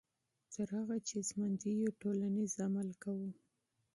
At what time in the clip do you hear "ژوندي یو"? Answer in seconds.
1.29-1.91